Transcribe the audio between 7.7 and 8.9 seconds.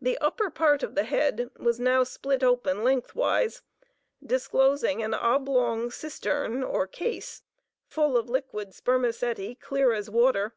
full of liquid